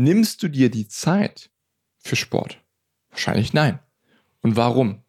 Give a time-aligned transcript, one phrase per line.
[0.00, 1.50] Nimmst du dir die Zeit
[1.98, 2.62] für Sport?
[3.10, 3.80] Wahrscheinlich nein.
[4.42, 5.02] Und warum?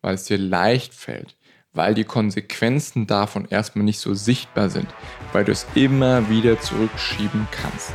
[0.00, 1.36] Weil es dir leicht fällt,
[1.74, 4.88] weil die Konsequenzen davon erstmal nicht so sichtbar sind,
[5.34, 7.92] weil du es immer wieder zurückschieben kannst.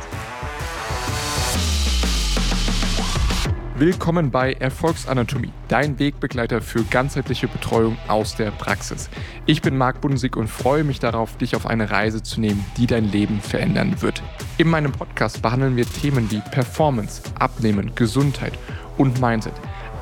[3.78, 9.10] Willkommen bei Erfolgsanatomie, dein Wegbegleiter für ganzheitliche Betreuung aus der Praxis.
[9.44, 12.86] Ich bin Marc Bunsig und freue mich darauf, dich auf eine Reise zu nehmen, die
[12.86, 14.22] dein Leben verändern wird.
[14.56, 18.54] In meinem Podcast behandeln wir Themen wie Performance, Abnehmen, Gesundheit
[18.96, 19.52] und Mindset.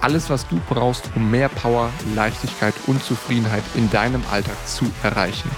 [0.00, 5.50] Alles, was du brauchst, um mehr Power, Leichtigkeit und Zufriedenheit in deinem Alltag zu erreichen.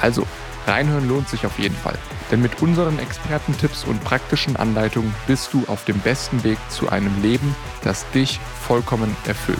[0.00, 0.24] Also,
[0.66, 1.98] reinhören lohnt sich auf jeden Fall.
[2.30, 7.22] Denn mit unseren Expertentipps und praktischen Anleitungen bist du auf dem besten Weg zu einem
[7.22, 9.58] Leben, das dich vollkommen erfüllt.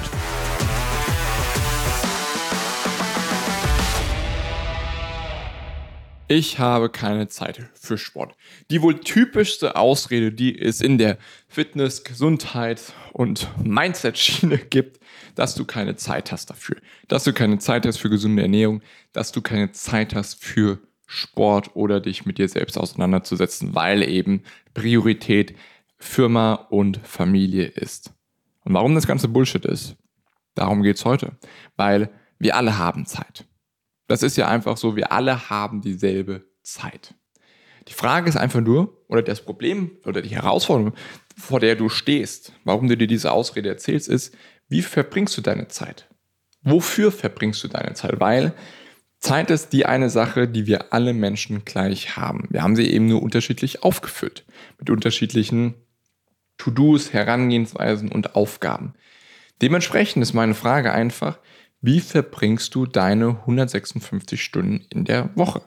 [6.29, 8.35] Ich habe keine Zeit für Sport.
[8.69, 14.99] Die wohl typischste Ausrede, die es in der Fitness, Gesundheit und Mindset-Schiene gibt,
[15.37, 16.79] dass du keine Zeit hast dafür.
[17.07, 21.75] Dass du keine Zeit hast für gesunde Ernährung, dass du keine Zeit hast für Sport
[21.75, 24.43] oder dich mit dir selbst auseinanderzusetzen, weil eben
[24.75, 25.55] Priorität
[25.99, 28.13] Firma und Familie ist.
[28.65, 29.97] Und warum das ganze Bullshit ist,
[30.55, 31.37] darum geht es heute.
[31.77, 33.47] Weil wir alle haben Zeit.
[34.09, 37.15] Das ist ja einfach so, wir alle haben dieselbe Zeit.
[37.89, 40.95] Die Frage ist einfach nur, oder das Problem oder die Herausforderung,
[41.37, 44.35] vor der du stehst, warum du dir diese Ausrede erzählst, ist,
[44.69, 46.09] wie verbringst du deine Zeit?
[46.63, 48.19] Wofür verbringst du deine Zeit?
[48.19, 48.55] Weil
[49.27, 52.47] Zeit ist die eine Sache, die wir alle Menschen gleich haben.
[52.51, 54.45] Wir haben sie eben nur unterschiedlich aufgefüllt.
[54.79, 55.75] Mit unterschiedlichen
[56.59, 58.95] To-Dos, Herangehensweisen und Aufgaben.
[59.61, 61.41] Dementsprechend ist meine Frage einfach,
[61.81, 65.63] wie verbringst du deine 156 Stunden in der Woche?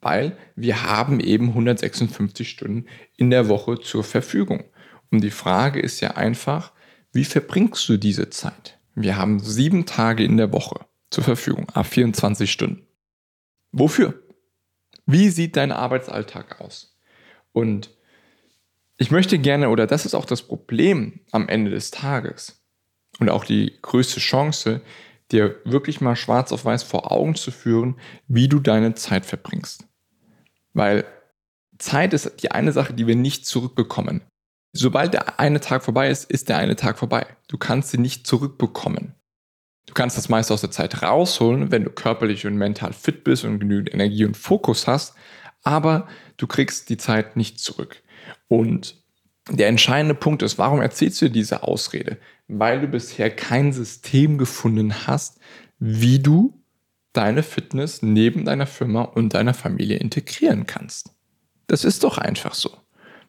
[0.00, 2.86] Weil wir haben eben 156 Stunden
[3.18, 4.64] in der Woche zur Verfügung.
[5.10, 6.72] Und die Frage ist ja einfach,
[7.12, 8.78] wie verbringst du diese Zeit?
[8.94, 12.86] Wir haben sieben Tage in der Woche zur Verfügung, ab 24 Stunden.
[13.72, 14.22] Wofür?
[15.06, 16.96] Wie sieht dein Arbeitsalltag aus?
[17.52, 17.90] Und
[18.98, 22.62] ich möchte gerne, oder das ist auch das Problem am Ende des Tages
[23.18, 24.82] und auch die größte Chance,
[25.32, 29.86] dir wirklich mal schwarz auf weiß vor Augen zu führen, wie du deine Zeit verbringst.
[30.74, 31.04] Weil
[31.78, 34.22] Zeit ist die eine Sache, die wir nicht zurückbekommen.
[34.72, 37.26] Sobald der eine Tag vorbei ist, ist der eine Tag vorbei.
[37.48, 39.14] Du kannst sie nicht zurückbekommen.
[39.86, 43.44] Du kannst das meiste aus der Zeit rausholen, wenn du körperlich und mental fit bist
[43.44, 45.14] und genügend Energie und Fokus hast,
[45.62, 46.06] aber
[46.36, 48.02] du kriegst die Zeit nicht zurück.
[48.48, 49.02] Und
[49.50, 52.18] der entscheidende Punkt ist, warum erzählst du dir diese Ausrede?
[52.46, 55.40] Weil du bisher kein System gefunden hast,
[55.78, 56.62] wie du
[57.12, 61.10] deine Fitness neben deiner Firma und deiner Familie integrieren kannst.
[61.66, 62.70] Das ist doch einfach so.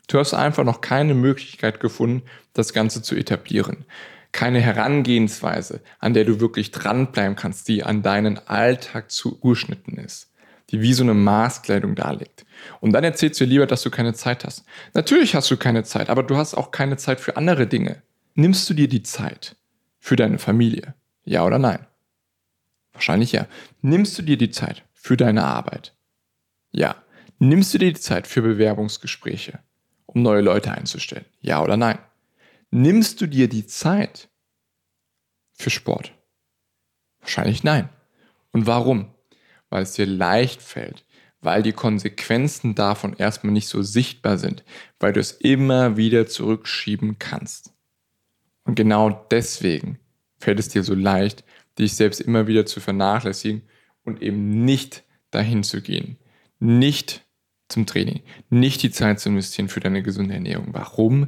[0.08, 3.86] Du hast einfach noch keine Möglichkeit gefunden, das Ganze zu etablieren
[4.34, 10.34] keine Herangehensweise, an der du wirklich dranbleiben kannst, die an deinen Alltag zugeschnitten ist,
[10.72, 12.46] die wie so eine Maßkleidung darlegt.
[12.82, 14.66] Und dann erzählst du lieber, dass du keine Zeit hast.
[14.94, 18.02] Natürlich hast du keine Zeit, aber du hast auch keine Zeit für andere Dinge.
[18.34, 19.56] Nimmst du dir die Zeit
[20.00, 20.96] für deine Familie?
[21.24, 21.86] Ja oder nein?
[22.92, 23.48] Wahrscheinlich ja.
[23.82, 25.94] Nimmst du dir die Zeit für deine Arbeit?
[26.72, 26.96] Ja.
[27.38, 29.60] Nimmst du dir die Zeit für Bewerbungsgespräche,
[30.06, 31.26] um neue Leute einzustellen?
[31.42, 32.00] Ja oder nein?
[32.76, 34.30] Nimmst du dir die Zeit
[35.54, 36.12] für Sport?
[37.20, 37.88] Wahrscheinlich nein.
[38.52, 39.14] Und warum?
[39.70, 41.06] Weil es dir leicht fällt,
[41.40, 44.64] weil die Konsequenzen davon erstmal nicht so sichtbar sind,
[45.00, 47.76] weil du es immer wieder zurückschieben kannst.
[48.64, 50.00] Und genau deswegen
[50.40, 51.44] fällt es dir so leicht,
[51.78, 53.62] dich selbst immer wieder zu vernachlässigen
[54.04, 56.18] und eben nicht dahin zu gehen,
[56.58, 57.24] nicht
[57.70, 60.70] zum Training, nicht die Zeit zu investieren für deine gesunde Ernährung.
[60.72, 61.28] Warum?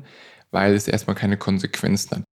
[0.52, 2.24] Weil es erstmal keine Konsequenzen hat.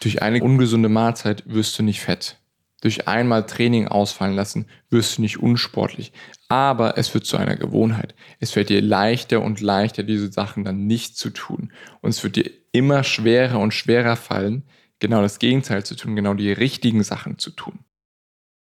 [0.00, 2.38] Durch eine ungesunde Mahlzeit wirst du nicht fett.
[2.80, 6.12] Durch einmal Training ausfallen lassen wirst du nicht unsportlich.
[6.48, 8.14] Aber es wird zu einer Gewohnheit.
[8.38, 11.72] Es fällt dir leichter und leichter, diese Sachen dann nicht zu tun.
[12.00, 14.64] Und es wird dir immer schwerer und schwerer fallen,
[14.98, 17.80] genau das Gegenteil zu tun, genau die richtigen Sachen zu tun.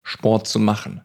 [0.02, 1.02] Sport zu machen,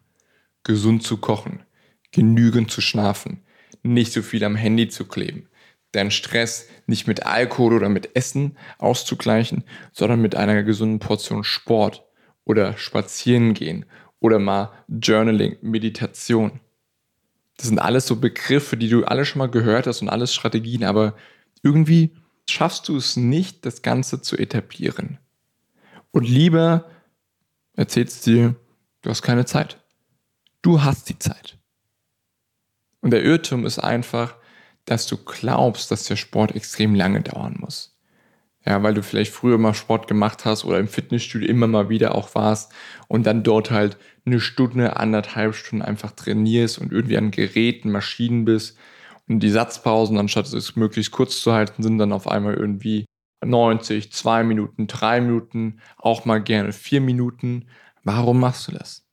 [0.64, 1.64] gesund zu kochen,
[2.12, 3.44] genügend zu schlafen,
[3.84, 5.48] nicht so viel am Handy zu kleben,
[5.96, 12.04] deinen Stress nicht mit Alkohol oder mit Essen auszugleichen, sondern mit einer gesunden Portion Sport
[12.44, 13.86] oder spazieren gehen
[14.20, 16.60] oder mal Journaling, Meditation.
[17.58, 20.84] Das sind alles so Begriffe, die du alle schon mal gehört hast und alles Strategien,
[20.84, 21.16] aber
[21.64, 22.16] irgendwie
[22.50, 25.20] schaffst du es nicht, das Ganze zu etablieren.
[26.12, 26.90] Und lieber
[27.74, 28.56] erzählst du dir,
[29.02, 29.84] du hast keine Zeit.
[30.62, 31.58] Du hast die Zeit.
[33.02, 34.36] Und der Irrtum ist einfach,
[34.86, 37.96] dass du glaubst, dass der Sport extrem lange dauern muss.
[38.66, 42.16] Ja, weil du vielleicht früher mal Sport gemacht hast oder im Fitnessstudio immer mal wieder
[42.16, 42.74] auch warst
[43.08, 48.44] und dann dort halt eine Stunde, anderthalb Stunden einfach trainierst und irgendwie an Geräten, Maschinen
[48.44, 48.78] bist
[49.28, 53.06] und die Satzpausen, anstatt es möglichst kurz zu halten, sind dann auf einmal irgendwie
[53.44, 57.68] 90, 2 Minuten, 3 Minuten, auch mal gerne 4 Minuten.
[58.04, 59.05] Warum machst du das?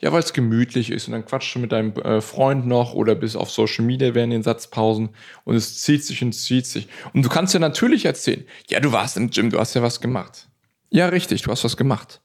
[0.00, 3.16] Ja, weil es gemütlich ist und dann quatschst du mit deinem äh, Freund noch oder
[3.16, 5.08] bist auf Social Media während den Satzpausen
[5.44, 6.88] und es zieht sich und zieht sich.
[7.12, 10.00] Und du kannst ja natürlich erzählen, ja, du warst im Gym, du hast ja was
[10.00, 10.48] gemacht.
[10.90, 12.20] Ja, richtig, du hast was gemacht.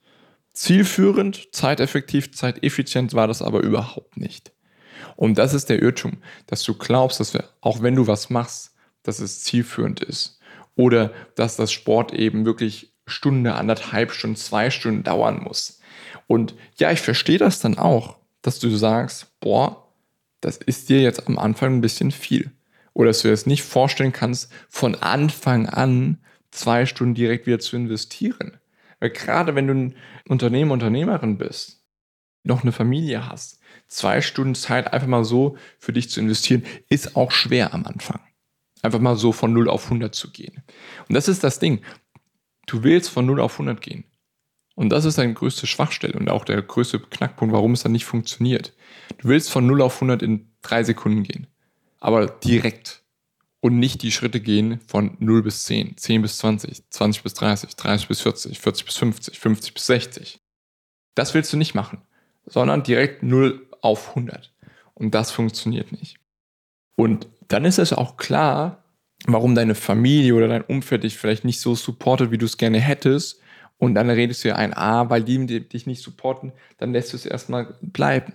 [0.54, 4.52] Zielführend, zeiteffektiv, zeiteffizient war das aber überhaupt nicht.
[5.16, 8.76] Und das ist der Irrtum, dass du glaubst, dass wir, auch wenn du was machst,
[9.02, 10.40] dass es zielführend ist.
[10.76, 15.80] Oder dass das Sport eben wirklich Stunde, anderthalb Stunden, zwei Stunden dauern muss.
[16.28, 19.88] Und ja, ich verstehe das dann auch, dass du sagst, boah,
[20.42, 22.52] das ist dir jetzt am Anfang ein bisschen viel.
[22.94, 26.20] Oder dass du dir das nicht vorstellen kannst, von Anfang an
[26.52, 28.60] zwei Stunden direkt wieder zu investieren.
[29.00, 29.96] Weil gerade wenn du ein
[30.28, 31.84] Unternehmer, Unternehmerin bist,
[32.44, 37.16] noch eine Familie hast, zwei Stunden Zeit einfach mal so für dich zu investieren, ist
[37.16, 38.20] auch schwer am Anfang.
[38.82, 40.62] Einfach mal so von 0 auf 100 zu gehen.
[41.08, 41.82] Und das ist das Ding.
[42.66, 44.04] Du willst von 0 auf 100 gehen.
[44.76, 48.06] Und das ist deine größte Schwachstelle und auch der größte Knackpunkt, warum es dann nicht
[48.06, 48.74] funktioniert.
[49.20, 51.48] Du willst von 0 auf 100 in drei Sekunden gehen.
[52.00, 53.02] Aber direkt.
[53.62, 57.76] Und nicht die Schritte gehen von 0 bis 10, 10 bis 20, 20 bis 30,
[57.76, 60.42] 30 bis 40, 40 bis 50, 50 bis 60.
[61.16, 62.02] Das willst du nicht machen,
[62.46, 64.54] sondern direkt 0 auf 100.
[64.96, 66.18] Und das funktioniert nicht.
[66.96, 68.84] Und dann ist es auch klar,
[69.26, 72.80] warum deine Familie oder dein Umfeld dich vielleicht nicht so supportet, wie du es gerne
[72.80, 73.40] hättest,
[73.78, 77.18] und dann redest du ja ein, ah, weil die dich nicht supporten, dann lässt du
[77.18, 78.34] es erstmal bleiben.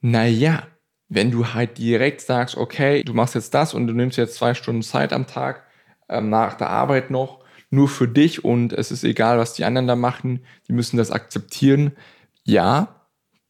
[0.00, 0.66] Naja,
[1.08, 4.54] wenn du halt direkt sagst, okay, du machst jetzt das und du nimmst jetzt zwei
[4.54, 5.64] Stunden Zeit am Tag
[6.08, 7.40] ähm, nach der Arbeit noch,
[7.70, 11.10] nur für dich und es ist egal, was die anderen da machen, die müssen das
[11.10, 11.92] akzeptieren.
[12.44, 13.06] Ja,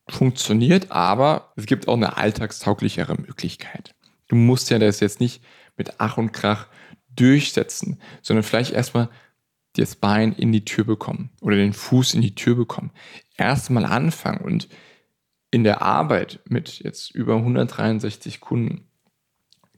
[0.08, 3.94] funktioniert, aber es gibt auch eine alltagstauglichere Möglichkeit.
[4.28, 5.42] Du musst ja das jetzt nicht
[5.76, 6.66] mit Ach und Krach
[7.14, 9.08] durchsetzen, sondern vielleicht erstmal
[9.76, 12.90] das Bein in die Tür bekommen oder den Fuß in die Tür bekommen.
[13.36, 14.68] Erstmal anfangen und
[15.50, 18.86] in der Arbeit mit jetzt über 163 Kunden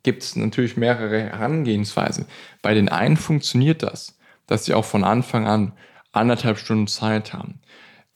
[0.03, 2.27] gibt es natürlich mehrere Herangehensweisen.
[2.61, 5.73] Bei den einen funktioniert das, dass sie auch von Anfang an
[6.11, 7.61] anderthalb Stunden Zeit haben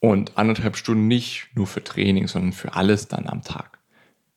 [0.01, 3.76] und anderthalb Stunden nicht nur für Training, sondern für alles dann am Tag.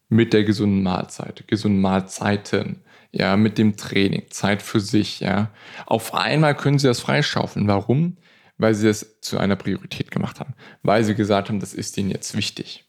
[0.09, 5.51] Mit der gesunden Mahlzeit, gesunden Mahlzeiten, ja, mit dem Training, Zeit für sich, ja.
[5.85, 7.67] Auf einmal können sie das freischaufeln.
[7.67, 8.17] Warum?
[8.57, 10.53] Weil sie das zu einer Priorität gemacht haben.
[10.83, 12.85] Weil sie gesagt haben, das ist ihnen jetzt wichtig.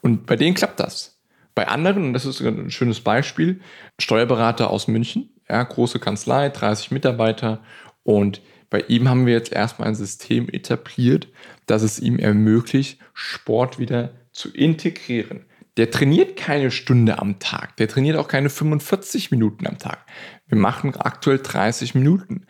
[0.00, 1.20] Und bei denen klappt das.
[1.54, 3.60] Bei anderen, und das ist ein schönes Beispiel,
[3.98, 7.62] Steuerberater aus München, ja, große Kanzlei, 30 Mitarbeiter
[8.04, 11.28] und bei ihm haben wir jetzt erstmal ein System etabliert,
[11.66, 15.46] das es ihm ermöglicht, Sport wieder zu integrieren
[15.78, 20.04] der trainiert keine Stunde am Tag, der trainiert auch keine 45 Minuten am Tag.
[20.48, 22.46] Wir machen aktuell 30 Minuten,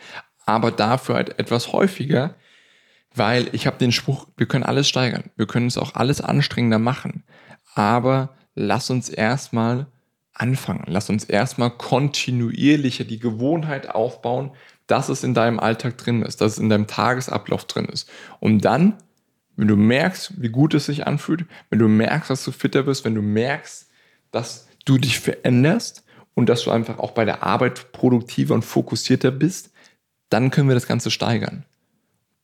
[0.47, 2.35] aber dafür halt etwas häufiger,
[3.15, 6.79] weil ich habe den Spruch, wir können alles steigern, wir können es auch alles anstrengender
[6.79, 7.25] machen,
[7.75, 9.89] aber lass uns erstmal
[10.33, 14.53] anfangen, lass uns erstmal kontinuierlicher die Gewohnheit aufbauen,
[14.87, 18.09] dass es in deinem Alltag drin ist, dass es in deinem Tagesablauf drin ist,
[18.41, 18.95] um dann
[19.59, 23.05] wenn du merkst, wie gut es sich anfühlt, wenn du merkst, dass du fitter bist,
[23.05, 23.91] wenn du merkst,
[24.31, 29.33] dass du dich veränderst und dass du einfach auch bei der Arbeit produktiver und fokussierter
[29.33, 29.73] bist,
[30.29, 31.65] dann können wir das Ganze steigern.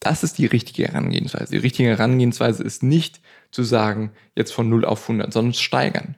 [0.00, 1.52] Das ist die richtige Herangehensweise.
[1.52, 3.20] Die richtige Herangehensweise ist nicht
[3.52, 6.16] zu sagen, jetzt von 0 auf 100, sondern steigern.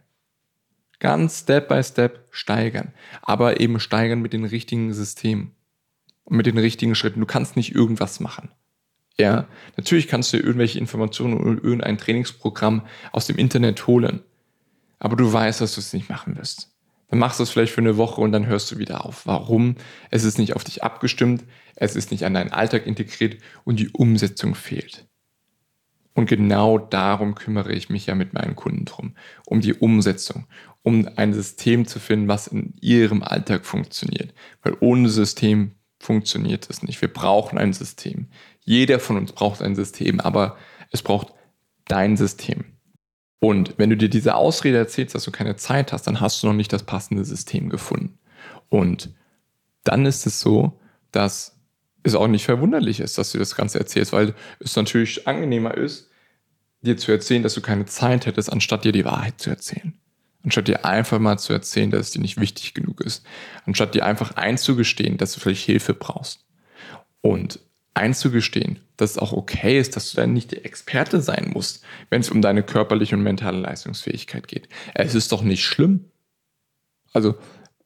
[0.98, 2.94] Ganz Step by Step steigern.
[3.20, 5.52] Aber eben steigern mit den richtigen Systemen
[6.24, 7.20] und mit den richtigen Schritten.
[7.20, 8.48] Du kannst nicht irgendwas machen.
[9.18, 14.22] Ja, natürlich kannst du irgendwelche Informationen oder irgendein Trainingsprogramm aus dem Internet holen.
[14.98, 16.70] Aber du weißt, dass du es nicht machen wirst.
[17.08, 19.26] Dann machst du es vielleicht für eine Woche und dann hörst du wieder auf.
[19.26, 19.76] Warum?
[20.10, 21.44] Es ist nicht auf dich abgestimmt,
[21.76, 25.06] es ist nicht an deinen Alltag integriert und die Umsetzung fehlt.
[26.14, 29.14] Und genau darum kümmere ich mich ja mit meinen Kunden drum.
[29.44, 30.46] Um die Umsetzung.
[30.82, 34.32] Um ein System zu finden, was in ihrem Alltag funktioniert.
[34.62, 35.72] Weil ohne System
[36.06, 37.00] funktioniert es nicht.
[37.02, 38.28] Wir brauchen ein System.
[38.64, 40.56] Jeder von uns braucht ein System, aber
[40.92, 41.34] es braucht
[41.88, 42.64] dein System.
[43.40, 46.46] Und wenn du dir diese Ausrede erzählst, dass du keine Zeit hast, dann hast du
[46.46, 48.18] noch nicht das passende System gefunden.
[48.68, 49.14] Und
[49.82, 50.78] dann ist es so,
[51.10, 51.58] dass
[52.04, 56.08] es auch nicht verwunderlich ist, dass du das Ganze erzählst, weil es natürlich angenehmer ist,
[56.82, 59.98] dir zu erzählen, dass du keine Zeit hättest, anstatt dir die Wahrheit zu erzählen.
[60.46, 63.26] Anstatt dir einfach mal zu erzählen, dass es dir nicht wichtig genug ist.
[63.66, 66.46] Anstatt dir einfach einzugestehen, dass du vielleicht Hilfe brauchst.
[67.20, 67.58] Und
[67.94, 72.20] einzugestehen, dass es auch okay ist, dass du dann nicht der Experte sein musst, wenn
[72.20, 74.68] es um deine körperliche und mentale Leistungsfähigkeit geht.
[74.94, 76.04] Es ist doch nicht schlimm.
[77.12, 77.34] Also,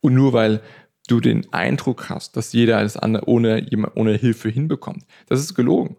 [0.03, 0.61] und nur weil
[1.09, 5.07] du den Eindruck hast, dass jeder alles andere ohne, ohne Hilfe hinbekommt.
[5.29, 5.97] Das ist gelogen.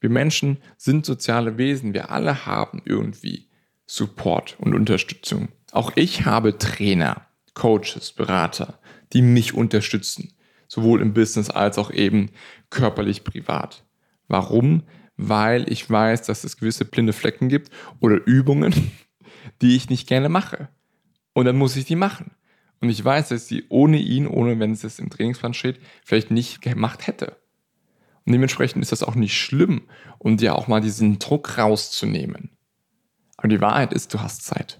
[0.00, 1.94] Wir Menschen sind soziale Wesen.
[1.94, 3.46] Wir alle haben irgendwie
[3.86, 5.48] Support und Unterstützung.
[5.72, 8.78] Auch ich habe Trainer, Coaches, Berater,
[9.12, 10.32] die mich unterstützen.
[10.68, 12.30] Sowohl im Business als auch eben
[12.70, 13.84] körperlich privat.
[14.28, 14.84] Warum?
[15.16, 18.92] Weil ich weiß, dass es gewisse blinde Flecken gibt oder Übungen,
[19.62, 20.68] die ich nicht gerne mache.
[21.32, 22.32] Und dann muss ich die machen.
[22.80, 26.30] Und ich weiß, dass ich sie ohne ihn, ohne wenn es im Trainingsplan steht, vielleicht
[26.30, 27.36] nicht gemacht hätte.
[28.24, 29.82] Und dementsprechend ist das auch nicht schlimm,
[30.18, 32.50] um dir auch mal diesen Druck rauszunehmen.
[33.36, 34.79] Aber die Wahrheit ist, du hast Zeit.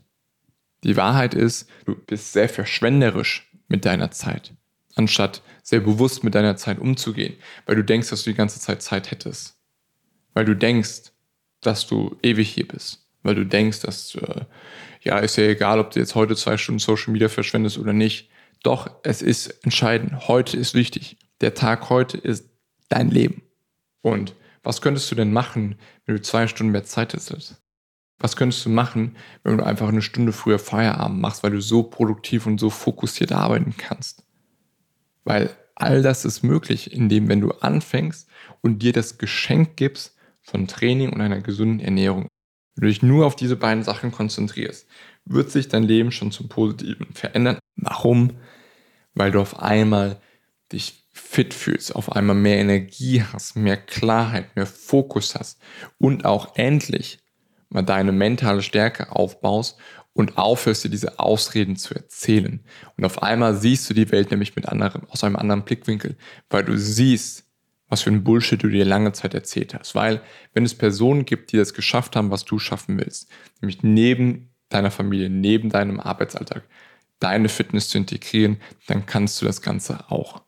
[0.85, 4.55] Die Wahrheit ist, du bist sehr verschwenderisch mit deiner Zeit,
[4.95, 7.35] anstatt sehr bewusst mit deiner Zeit umzugehen,
[7.67, 9.57] weil du denkst, dass du die ganze Zeit Zeit hättest.
[10.35, 11.13] Weil du denkst,
[11.61, 13.07] dass du ewig hier bist.
[13.23, 14.45] Weil du denkst, dass, äh,
[15.03, 18.31] ja, ist ja egal, ob du jetzt heute zwei Stunden Social Media verschwendest oder nicht.
[18.63, 20.29] Doch, es ist entscheidend.
[20.29, 21.19] Heute ist wichtig.
[21.41, 22.49] Der Tag heute ist
[22.89, 23.43] dein Leben.
[24.03, 27.61] Und was könntest du denn machen, wenn du zwei Stunden mehr Zeit hättest?
[28.21, 31.83] Was könntest du machen, wenn du einfach eine Stunde früher Feierabend machst, weil du so
[31.83, 34.23] produktiv und so fokussiert arbeiten kannst?
[35.25, 38.29] Weil all das ist möglich, indem wenn du anfängst
[38.61, 42.29] und dir das Geschenk gibst von Training und einer gesunden Ernährung.
[42.75, 44.87] Wenn du dich nur auf diese beiden Sachen konzentrierst,
[45.25, 47.59] wird sich dein Leben schon zum Positiven verändern.
[47.77, 48.33] Warum?
[49.15, 50.21] Weil du auf einmal
[50.73, 55.59] dich fit fühlst, auf einmal mehr Energie hast, mehr Klarheit, mehr Fokus hast
[55.99, 57.19] und auch endlich
[57.71, 59.79] mal deine mentale Stärke aufbaust
[60.13, 62.61] und aufhörst dir diese Ausreden zu erzählen.
[62.97, 66.17] Und auf einmal siehst du die Welt nämlich mit anderem, aus einem anderen Blickwinkel,
[66.51, 67.45] weil du siehst,
[67.89, 69.95] was für ein Bullshit du dir lange Zeit erzählt hast.
[69.95, 70.21] Weil
[70.53, 73.29] wenn es Personen gibt, die das geschafft haben, was du schaffen willst,
[73.61, 76.65] nämlich neben deiner Familie, neben deinem Arbeitsalltag,
[77.19, 80.43] deine Fitness zu integrieren, dann kannst du das Ganze auch.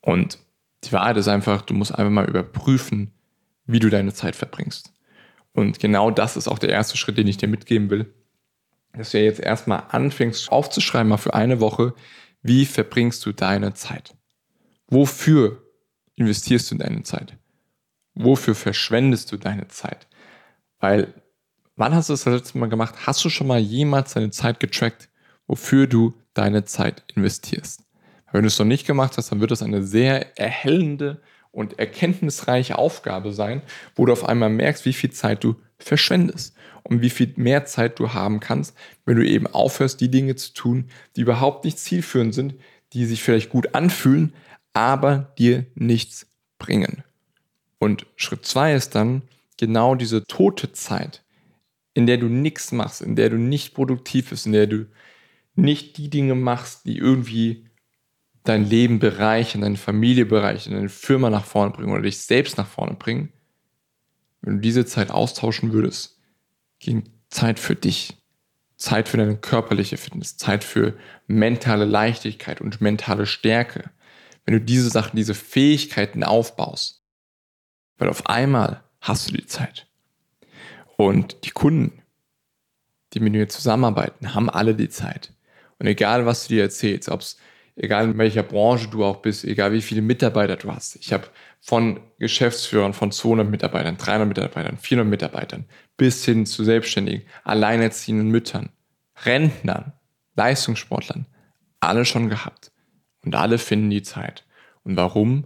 [0.00, 0.38] Und
[0.84, 3.12] die Wahrheit ist einfach, du musst einfach mal überprüfen,
[3.66, 4.93] wie du deine Zeit verbringst.
[5.54, 8.12] Und genau das ist auch der erste Schritt, den ich dir mitgeben will.
[8.92, 11.94] Dass du jetzt erstmal anfängst aufzuschreiben, mal für eine Woche,
[12.42, 14.14] wie verbringst du deine Zeit?
[14.88, 15.62] Wofür
[16.16, 17.38] investierst du deine Zeit?
[18.14, 20.06] Wofür verschwendest du deine Zeit?
[20.78, 21.14] Weil,
[21.76, 22.94] wann hast du das, das letzte Mal gemacht?
[23.06, 25.08] Hast du schon mal jemals deine Zeit getrackt,
[25.46, 27.84] wofür du deine Zeit investierst?
[28.32, 31.22] Wenn du es noch nicht gemacht hast, dann wird das eine sehr erhellende
[31.54, 33.62] und erkenntnisreiche Aufgabe sein,
[33.94, 37.98] wo du auf einmal merkst, wie viel Zeit du verschwendest und wie viel mehr Zeit
[37.98, 42.34] du haben kannst, wenn du eben aufhörst, die Dinge zu tun, die überhaupt nicht zielführend
[42.34, 42.54] sind,
[42.92, 44.34] die sich vielleicht gut anfühlen,
[44.72, 46.26] aber dir nichts
[46.58, 47.04] bringen.
[47.78, 49.22] Und Schritt zwei ist dann
[49.56, 51.22] genau diese tote Zeit,
[51.94, 54.86] in der du nichts machst, in der du nicht produktiv bist, in der du
[55.54, 57.66] nicht die Dinge machst, die irgendwie
[58.44, 62.68] dein Leben bereichern, deine Familie bereichern, deine Firma nach vorne bringen oder dich selbst nach
[62.68, 63.32] vorne bringen,
[64.42, 66.20] wenn du diese Zeit austauschen würdest
[66.78, 68.16] gegen Zeit für dich,
[68.76, 70.94] Zeit für deine körperliche Fitness, Zeit für
[71.26, 73.90] mentale Leichtigkeit und mentale Stärke,
[74.44, 77.02] wenn du diese Sachen, diese Fähigkeiten aufbaust,
[77.96, 79.86] weil auf einmal hast du die Zeit.
[80.96, 82.02] Und die Kunden,
[83.14, 85.32] die mit dir zusammenarbeiten, haben alle die Zeit.
[85.78, 87.38] Und egal, was du dir erzählst, ob es
[87.76, 90.96] egal in welcher Branche du auch bist, egal wie viele Mitarbeiter du hast.
[90.96, 91.26] Ich habe
[91.60, 95.64] von Geschäftsführern von 200 Mitarbeitern, 300 Mitarbeitern, 400 Mitarbeitern
[95.96, 98.70] bis hin zu Selbstständigen, alleinerziehenden Müttern,
[99.24, 99.92] Rentnern,
[100.36, 101.26] Leistungssportlern,
[101.80, 102.70] alle schon gehabt.
[103.24, 104.44] Und alle finden die Zeit.
[104.82, 105.44] Und warum?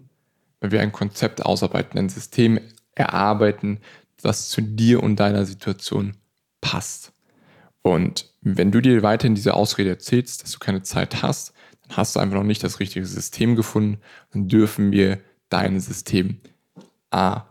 [0.60, 2.58] Weil wir ein Konzept ausarbeiten, ein System
[2.94, 3.80] erarbeiten,
[4.20, 6.16] das zu dir und deiner Situation
[6.60, 7.12] passt.
[7.82, 11.52] Und wenn du dir weiterhin diese Ausrede erzählst, dass du keine Zeit hast,
[11.90, 14.00] hast du einfach noch nicht das richtige System gefunden,
[14.32, 16.40] dann dürfen wir dein System
[17.10, 17.44] A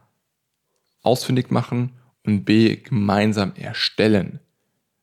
[1.01, 4.39] ausfindig machen und B gemeinsam erstellen.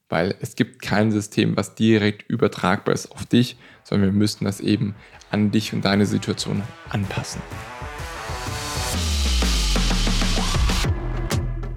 [0.09, 4.61] Weil es gibt kein System, was direkt übertragbar ist auf dich, sondern wir müssen das
[4.61, 4.95] eben
[5.31, 7.43] an dich und deine Situation anpassen.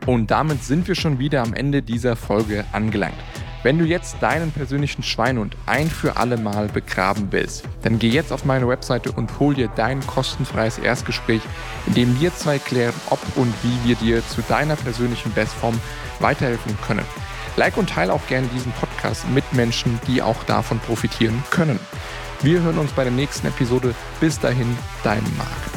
[0.05, 3.15] Und damit sind wir schon wieder am Ende dieser Folge angelangt.
[3.63, 8.31] Wenn du jetzt deinen persönlichen Schweinhund ein für alle Mal begraben willst, dann geh jetzt
[8.31, 11.41] auf meine Webseite und hol dir dein kostenfreies Erstgespräch,
[11.87, 15.79] in dem wir zwei klären, ob und wie wir dir zu deiner persönlichen Bestform
[16.19, 17.05] weiterhelfen können.
[17.55, 21.79] Like und teile auch gerne diesen Podcast mit Menschen, die auch davon profitieren können.
[22.41, 23.95] Wir hören uns bei der nächsten Episode.
[24.19, 25.76] Bis dahin, dein Marc.